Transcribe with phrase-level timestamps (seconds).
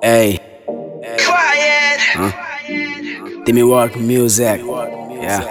[0.00, 0.38] Hey,
[1.18, 2.00] Quiet.
[3.44, 4.62] Timmy Work Music.
[4.62, 5.42] Yeah.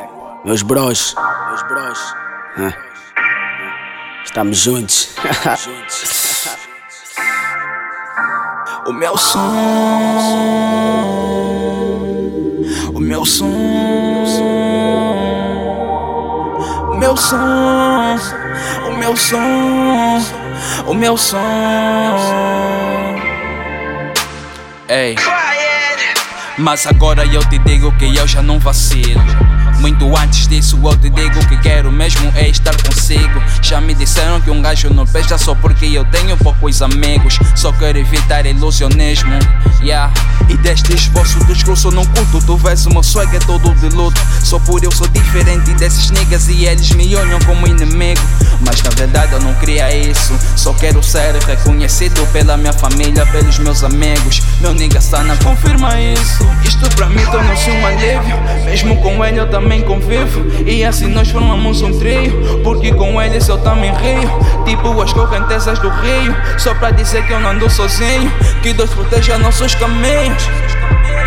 [0.46, 1.16] Meus bros.
[1.50, 2.00] Meus bros.
[2.58, 2.74] Hã?
[4.24, 5.16] Estamos juntos.
[8.88, 9.42] O meu som.
[12.96, 13.46] O meu som.
[16.94, 18.16] O meu som.
[18.88, 20.22] O meu som.
[20.88, 22.87] O meu som.
[24.98, 25.16] Ei.
[26.58, 29.22] Mas agora eu te digo que eu já não vacilo.
[29.80, 33.42] Muito antes disso eu te digo que quero mesmo é estar consigo.
[33.62, 37.40] Já me disseram que um gajo não presta só porque eu tenho poucos amigos.
[37.56, 39.38] Só quero evitar ilusionismo.
[39.82, 40.12] Yeah.
[40.50, 42.40] E deste esforço discurso não culto.
[42.46, 44.20] Tu vês meu swag é todo de luto.
[44.44, 48.22] Só por eu sou diferente desses niggas e eles me olham como inimigo.
[48.66, 50.34] Mas na verdade eu não queria isso.
[50.56, 54.42] Só quero ser reconhecido pela minha família, pelos meus amigos.
[54.60, 56.46] Meu nigga Sana confirma isso.
[56.64, 58.38] Isto pra mim tornou-se um alívio.
[58.66, 60.46] Mesmo com ele eu também convivo.
[60.66, 62.62] E assim nós formamos um trio.
[62.64, 64.30] Porque com eles eu também rio.
[64.66, 66.36] Tipo as correntezas do rio.
[66.58, 68.32] Só pra dizer que eu não ando sozinho.
[68.62, 70.44] Que Deus proteja nossos caminhos.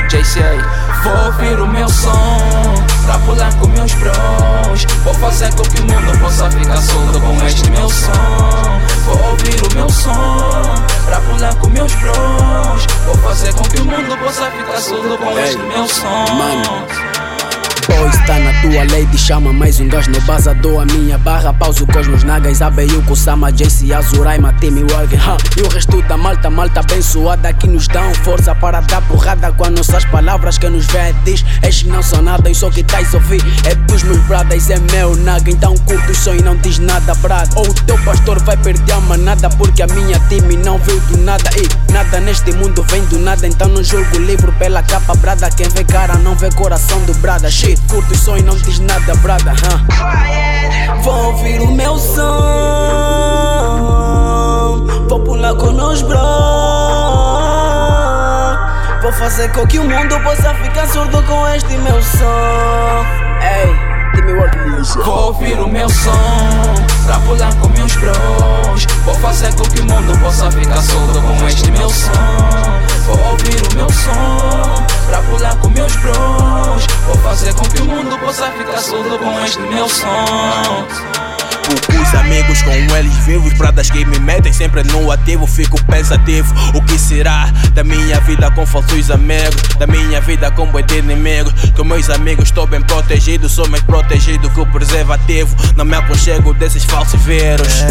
[0.09, 0.91] JCA.
[1.03, 5.85] Vou ouvir o meu som Pra pular com meus bros Vou fazer com que o
[5.85, 10.75] mundo possa ficar solto com este meu som Vou ouvir o meu som
[11.07, 15.39] Pra pular com meus bros Vou fazer com que o mundo possa ficar solto com
[15.39, 17.30] este meu som mano.
[17.91, 21.53] Boys tá na tua lady, chama mais um gás no baza, dou a minha barra,
[21.53, 25.37] pauso com os meus nagas, Abeyu, Kusama, JC, Azuraima, Timmy Work, huh?
[25.59, 29.65] e o resto da malta, malta abençoada que nos dão força para dar porrada com
[29.65, 30.57] as nossas palavras.
[30.57, 34.21] Que nos vê diz, estes não são nada, isso que tais ouvir é dos meus
[34.51, 37.97] é meu naga, então curto o som e não diz nada, brad, ou o teu
[38.05, 42.19] pastor vai perder a manada porque a minha time não veio do nada, e nada
[42.19, 45.85] neste mundo vem do nada, então não julgo o livro pela capa, brada, quem vê
[45.85, 49.53] cara não vê coração do brada, shit, curto o som e não diz nada, brada,
[49.53, 51.03] huh?
[51.03, 52.27] Vou ouvir o meu som,
[55.09, 56.19] vou pular com os bros,
[59.01, 63.07] vou fazer com que o mundo possa ficar surdo com este meu som.
[63.43, 63.91] Ei,
[64.23, 64.40] Music.
[65.05, 66.75] Vou ouvir o meu som
[67.07, 71.47] Pra pular com meus bros Vou fazer com que o mundo possa ficar solto com
[71.47, 72.11] este meu som.
[73.07, 77.87] Vou ouvir o meu som Pra pular com meus bros Vou fazer com que o
[77.87, 81.30] mundo possa ficar solto com este meu som
[81.71, 86.53] Poucos amigos com eles vivos, pradas que me metem sempre no ativo, fico pensativo.
[86.75, 89.63] O que será da minha vida com falsos amigos?
[89.79, 91.53] Da minha vida com boi de inimigo?
[91.77, 95.55] Com meus amigos estou bem protegido, sou mais protegido que o preservativo.
[95.77, 97.85] Não me aconchego desses falsos vírus.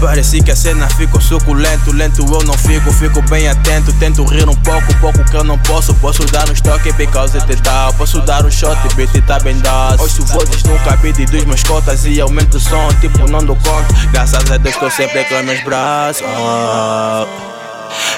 [0.00, 3.92] Parece que a cena ficou suculento, lento eu não fico, fico bem atento.
[3.94, 5.94] Tento rir um pouco, pouco que eu não posso.
[5.94, 7.92] Posso dar um estoque because it tal.
[7.94, 10.00] Posso dar um shot e beat tá bem dado.
[10.00, 13.94] Ouço vozes no cabide dos meus cotas e aumento o som, tipo não dou conta.
[14.12, 16.22] Graças a Deus estou sempre com meus braços.
[16.26, 17.26] oh.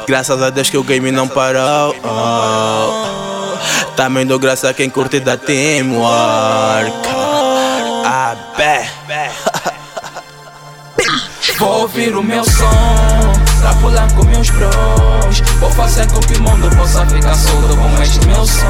[0.06, 1.94] Graças a Deus que o game não parou.
[2.02, 3.18] oh.
[3.94, 7.17] Também dou graça a quem curte da teamwork.
[11.98, 13.32] Vou ouvir o meu som.
[13.60, 18.00] Pra pular com meus bros Vou fazer com que o mundo possa ficar solto com
[18.00, 18.68] este meu som.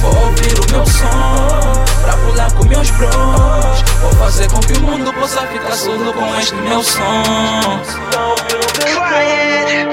[0.00, 1.72] Vou ouvir o meu som.
[2.00, 6.38] Pra pular com meus bros Vou fazer com que o mundo possa ficar solto com
[6.38, 7.80] este meu som.
[8.84, 9.88] Quiet.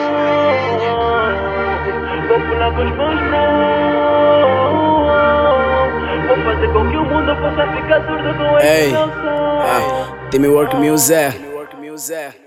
[2.28, 3.55] Vou pular com os meus bros
[6.28, 10.16] Vou fazer com que o mundo possa ficar surdo com Ei, esse meu som.
[10.29, 11.54] Timmy Work Music.
[11.95, 12.44] Music.